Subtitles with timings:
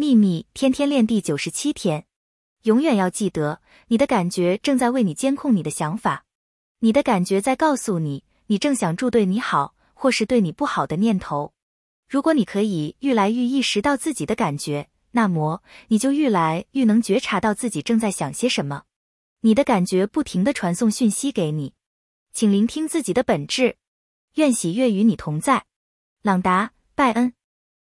[0.00, 2.06] 秘密天天练第九十七天，
[2.62, 6.24] 永远要记得，你的感觉正在为你监控你的想法，
[6.78, 11.52] 你的感觉在告诉你，你正想住对你好或是对你不好的念头。
[12.08, 18.84] 如果你可以愈来愈意识到自己的感觉，那么你就愈来愈能觉察到自己正在想些什么。
[19.40, 21.74] 你的感觉不停的传送讯息给你，
[22.32, 23.74] 请聆听自己的本质。
[24.34, 25.64] 愿喜悦与你同在，
[26.22, 27.34] 朗达·拜恩。